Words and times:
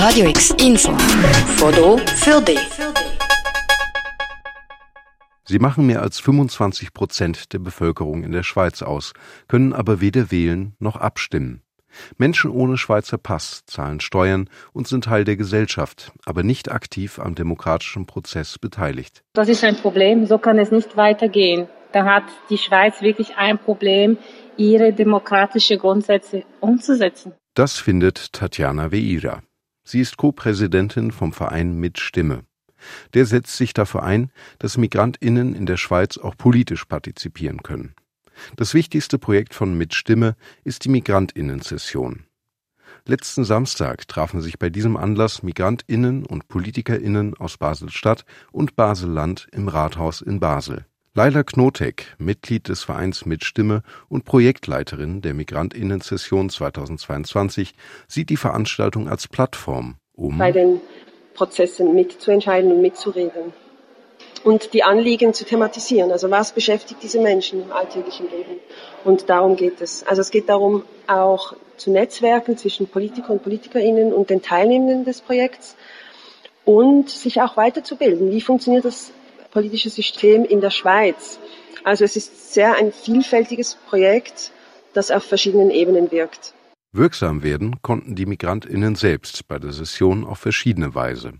Radio 0.00 0.28
X 0.28 0.54
Info. 0.64 0.92
Foto 1.56 1.98
für 1.98 2.40
dich. 2.40 2.60
Sie 5.44 5.58
machen 5.58 5.86
mehr 5.86 6.02
als 6.02 6.20
25 6.20 6.92
Prozent 6.92 7.52
der 7.52 7.58
Bevölkerung 7.58 8.22
in 8.22 8.30
der 8.30 8.44
Schweiz 8.44 8.82
aus, 8.82 9.12
können 9.48 9.72
aber 9.72 10.00
weder 10.00 10.30
wählen 10.30 10.76
noch 10.78 10.94
abstimmen. 10.94 11.62
Menschen 12.16 12.52
ohne 12.52 12.76
Schweizer 12.76 13.18
Pass 13.18 13.64
zahlen 13.66 13.98
Steuern 13.98 14.48
und 14.72 14.86
sind 14.86 15.02
Teil 15.02 15.24
der 15.24 15.36
Gesellschaft, 15.36 16.12
aber 16.24 16.44
nicht 16.44 16.70
aktiv 16.70 17.18
am 17.18 17.34
demokratischen 17.34 18.06
Prozess 18.06 18.56
beteiligt. 18.56 19.24
Das 19.32 19.48
ist 19.48 19.64
ein 19.64 19.74
Problem, 19.74 20.26
so 20.26 20.38
kann 20.38 20.60
es 20.60 20.70
nicht 20.70 20.96
weitergehen. 20.96 21.66
Da 21.90 22.04
hat 22.04 22.24
die 22.50 22.58
Schweiz 22.58 23.02
wirklich 23.02 23.36
ein 23.36 23.58
Problem, 23.58 24.16
ihre 24.56 24.92
demokratischen 24.92 25.80
Grundsätze 25.80 26.44
umzusetzen. 26.60 27.32
Das 27.54 27.78
findet 27.78 28.32
Tatjana 28.32 28.92
Veira. 28.92 29.42
Sie 29.90 30.00
ist 30.00 30.18
Co-Präsidentin 30.18 31.12
vom 31.12 31.32
Verein 31.32 31.80
Mit 31.80 31.98
Stimme. 31.98 32.44
Der 33.14 33.24
setzt 33.24 33.56
sich 33.56 33.72
dafür 33.72 34.02
ein, 34.02 34.30
dass 34.58 34.76
Migrantinnen 34.76 35.54
in 35.54 35.64
der 35.64 35.78
Schweiz 35.78 36.18
auch 36.18 36.36
politisch 36.36 36.84
partizipieren 36.84 37.62
können. 37.62 37.94
Das 38.56 38.74
wichtigste 38.74 39.18
Projekt 39.18 39.54
von 39.54 39.78
Mit 39.78 39.94
Stimme 39.94 40.36
ist 40.62 40.84
die 40.84 40.90
Migrantinnen-Session. 40.90 42.26
Letzten 43.06 43.44
Samstag 43.44 44.06
trafen 44.08 44.42
sich 44.42 44.58
bei 44.58 44.68
diesem 44.68 44.98
Anlass 44.98 45.42
Migrantinnen 45.42 46.26
und 46.26 46.48
Politikerinnen 46.48 47.34
aus 47.38 47.56
Basel-Stadt 47.56 48.26
und 48.52 48.76
Basel-Land 48.76 49.48
im 49.52 49.68
Rathaus 49.68 50.20
in 50.20 50.38
Basel. 50.38 50.84
Laila 51.14 51.42
Knotek, 51.42 52.14
Mitglied 52.18 52.68
des 52.68 52.84
Vereins 52.84 53.26
Mit 53.26 53.44
Stimme 53.44 53.82
und 54.08 54.24
Projektleiterin 54.24 55.20
der 55.20 55.34
Migrantinnen-Session 55.34 56.50
2022, 56.50 57.74
sieht 58.06 58.30
die 58.30 58.36
Veranstaltung 58.36 59.08
als 59.08 59.26
Plattform, 59.26 59.96
um 60.14 60.38
bei 60.38 60.52
den 60.52 60.80
Prozessen 61.34 61.94
mitzuentscheiden 61.94 62.70
und 62.70 62.82
mitzureden 62.82 63.52
und 64.44 64.72
die 64.74 64.84
Anliegen 64.84 65.34
zu 65.34 65.44
thematisieren. 65.44 66.12
Also 66.12 66.30
was 66.30 66.52
beschäftigt 66.52 67.02
diese 67.02 67.20
Menschen 67.20 67.62
im 67.62 67.72
alltäglichen 67.72 68.30
Leben? 68.30 68.60
Und 69.04 69.28
darum 69.28 69.56
geht 69.56 69.80
es. 69.80 70.06
Also 70.06 70.20
es 70.20 70.30
geht 70.30 70.48
darum, 70.48 70.84
auch 71.06 71.54
zu 71.76 71.90
Netzwerken 71.90 72.56
zwischen 72.56 72.86
Politiker 72.86 73.30
und 73.32 73.42
Politikerinnen 73.42 74.12
und 74.12 74.30
den 74.30 74.42
Teilnehmenden 74.42 75.04
des 75.04 75.20
Projekts 75.20 75.76
und 76.64 77.08
sich 77.08 77.40
auch 77.40 77.56
weiterzubilden. 77.56 78.30
Wie 78.30 78.40
funktioniert 78.40 78.84
das 78.84 79.12
politische 79.50 79.90
System 79.90 80.44
in 80.44 80.60
der 80.60 80.70
Schweiz? 80.70 81.38
Also 81.84 82.04
es 82.04 82.16
ist 82.16 82.52
sehr 82.52 82.76
ein 82.76 82.92
vielfältiges 82.92 83.76
Projekt, 83.88 84.52
das 84.94 85.10
auf 85.10 85.24
verschiedenen 85.24 85.70
Ebenen 85.70 86.10
wirkt. 86.10 86.54
Wirksam 86.92 87.42
werden 87.42 87.82
konnten 87.82 88.14
die 88.14 88.26
Migrantinnen 88.26 88.94
selbst 88.94 89.46
bei 89.46 89.58
der 89.58 89.72
Session 89.72 90.24
auf 90.24 90.38
verschiedene 90.38 90.94
Weise. 90.94 91.34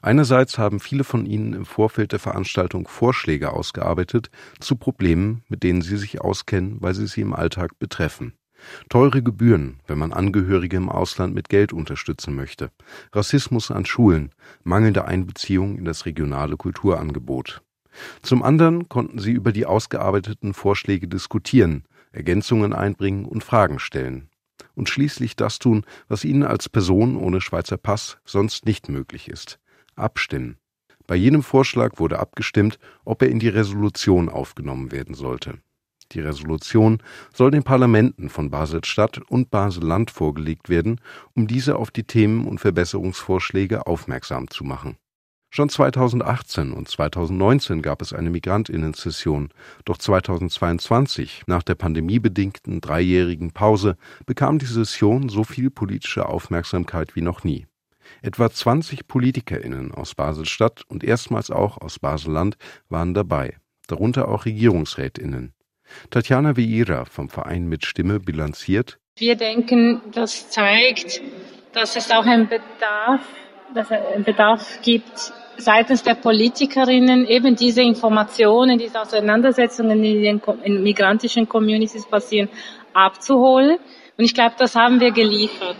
Einerseits 0.00 0.58
haben 0.58 0.80
viele 0.80 1.02
von 1.02 1.26
ihnen 1.26 1.54
im 1.54 1.64
Vorfeld 1.64 2.12
der 2.12 2.18
Veranstaltung 2.18 2.86
Vorschläge 2.86 3.52
ausgearbeitet 3.52 4.30
zu 4.60 4.76
Problemen, 4.76 5.42
mit 5.48 5.62
denen 5.62 5.82
sie 5.82 5.96
sich 5.96 6.20
auskennen, 6.20 6.76
weil 6.80 6.94
sie 6.94 7.06
sie 7.06 7.22
im 7.22 7.34
Alltag 7.34 7.78
betreffen. 7.78 8.34
Teure 8.88 9.22
Gebühren, 9.22 9.80
wenn 9.86 9.98
man 9.98 10.12
Angehörige 10.12 10.76
im 10.76 10.88
Ausland 10.88 11.34
mit 11.34 11.48
Geld 11.48 11.72
unterstützen 11.72 12.34
möchte, 12.34 12.70
Rassismus 13.12 13.70
an 13.70 13.86
Schulen, 13.86 14.30
mangelnde 14.64 15.04
Einbeziehung 15.04 15.76
in 15.76 15.84
das 15.84 16.06
regionale 16.06 16.56
Kulturangebot. 16.56 17.62
Zum 18.22 18.42
anderen 18.42 18.88
konnten 18.88 19.18
sie 19.18 19.32
über 19.32 19.52
die 19.52 19.66
ausgearbeiteten 19.66 20.54
Vorschläge 20.54 21.08
diskutieren, 21.08 21.84
Ergänzungen 22.12 22.72
einbringen 22.72 23.24
und 23.24 23.44
Fragen 23.44 23.78
stellen. 23.78 24.28
Und 24.74 24.88
schließlich 24.88 25.36
das 25.36 25.58
tun, 25.58 25.84
was 26.08 26.24
ihnen 26.24 26.44
als 26.44 26.68
Person 26.68 27.16
ohne 27.16 27.40
Schweizer 27.40 27.76
Pass 27.76 28.18
sonst 28.24 28.64
nicht 28.64 28.88
möglich 28.88 29.28
ist 29.28 29.58
abstimmen. 29.96 30.56
Bei 31.06 31.16
jedem 31.16 31.42
Vorschlag 31.42 31.98
wurde 31.98 32.18
abgestimmt, 32.18 32.78
ob 33.04 33.22
er 33.22 33.28
in 33.28 33.38
die 33.38 33.48
Resolution 33.48 34.28
aufgenommen 34.28 34.92
werden 34.92 35.14
sollte. 35.14 35.58
Die 36.12 36.20
Resolution 36.20 36.98
soll 37.32 37.50
den 37.50 37.62
Parlamenten 37.62 38.28
von 38.28 38.50
Basel-Stadt 38.50 39.18
und 39.28 39.50
Basel-Land 39.50 40.10
vorgelegt 40.10 40.68
werden, 40.68 41.00
um 41.34 41.46
diese 41.46 41.76
auf 41.76 41.90
die 41.90 42.04
Themen 42.04 42.46
und 42.46 42.58
Verbesserungsvorschläge 42.58 43.86
aufmerksam 43.86 44.48
zu 44.48 44.64
machen. 44.64 44.96
Schon 45.54 45.68
2018 45.68 46.72
und 46.72 46.88
2019 46.88 47.82
gab 47.82 48.00
es 48.00 48.14
eine 48.14 48.30
Migrantinnen-Session, 48.30 49.50
doch 49.84 49.98
2022, 49.98 51.42
nach 51.46 51.62
der 51.62 51.74
pandemiebedingten 51.74 52.80
dreijährigen 52.80 53.52
Pause, 53.52 53.96
bekam 54.24 54.58
die 54.58 54.66
Session 54.66 55.28
so 55.28 55.44
viel 55.44 55.68
politische 55.68 56.26
Aufmerksamkeit 56.26 57.16
wie 57.16 57.20
noch 57.20 57.44
nie. 57.44 57.66
Etwa 58.22 58.50
20 58.50 59.06
PolitikerInnen 59.06 59.92
aus 59.92 60.14
Basel-Stadt 60.14 60.84
und 60.88 61.04
erstmals 61.04 61.50
auch 61.50 61.78
aus 61.78 61.98
Basel-Land 61.98 62.56
waren 62.88 63.12
dabei, 63.12 63.56
darunter 63.88 64.28
auch 64.28 64.46
RegierungsrätInnen. 64.46 65.52
Tatjana 66.10 66.56
Vieira 66.56 67.04
vom 67.04 67.28
Verein 67.28 67.66
Mit 67.68 67.84
Stimme 67.84 68.20
bilanziert. 68.20 68.98
Wir 69.16 69.36
denken, 69.36 70.00
das 70.12 70.50
zeigt, 70.50 71.20
dass 71.72 71.96
es 71.96 72.10
auch 72.10 72.24
einen 72.24 72.48
Bedarf, 72.48 73.20
dass 73.74 73.90
einen 73.90 74.24
Bedarf 74.24 74.80
gibt, 74.82 75.32
seitens 75.56 76.02
der 76.02 76.14
Politikerinnen 76.14 77.26
eben 77.26 77.56
diese 77.56 77.82
Informationen, 77.82 78.78
diese 78.78 79.00
Auseinandersetzungen, 79.00 80.02
die 80.02 80.26
in 80.26 80.40
den 80.64 80.82
migrantischen 80.82 81.48
Communities 81.48 82.06
passieren, 82.06 82.48
abzuholen. 82.92 83.78
Und 84.16 84.24
ich 84.24 84.34
glaube, 84.34 84.54
das 84.58 84.74
haben 84.74 85.00
wir 85.00 85.12
geliefert. 85.12 85.76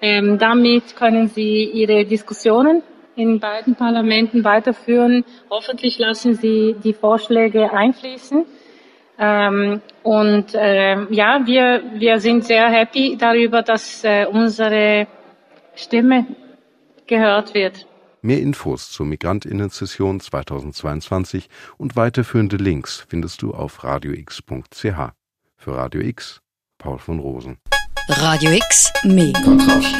Ähm, 0.00 0.38
damit 0.38 0.96
können 0.96 1.28
Sie 1.28 1.64
Ihre 1.64 2.04
Diskussionen 2.04 2.82
in 3.14 3.40
beiden 3.40 3.76
Parlamenten 3.76 4.44
weiterführen. 4.44 5.24
Hoffentlich 5.50 5.98
lassen 5.98 6.34
Sie 6.34 6.74
die 6.82 6.94
Vorschläge 6.94 7.72
einfließen. 7.72 8.44
Ähm, 9.24 9.80
und 10.02 10.52
äh, 10.54 11.00
ja, 11.14 11.40
wir, 11.44 11.84
wir 11.94 12.18
sind 12.18 12.44
sehr 12.44 12.68
happy 12.68 13.16
darüber, 13.16 13.62
dass 13.62 14.02
äh, 14.02 14.26
unsere 14.26 15.06
Stimme 15.76 16.26
gehört 17.06 17.54
wird. 17.54 17.86
Mehr 18.20 18.40
Infos 18.40 18.90
zur 18.90 19.06
Migrantinnen-Session 19.06 20.18
2022 20.18 21.48
und 21.78 21.94
weiterführende 21.94 22.56
Links 22.56 23.06
findest 23.08 23.42
du 23.42 23.54
auf 23.54 23.84
radiox.ch. 23.84 25.12
Für 25.56 25.76
Radio 25.76 26.00
X, 26.00 26.40
Paul 26.78 26.98
von 26.98 27.20
Rosen. 27.20 27.58
Radio 28.08 28.50
X, 28.50 28.92
mehr 29.04 29.32
Kontrast. 29.44 29.94